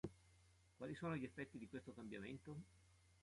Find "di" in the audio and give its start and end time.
1.59-1.67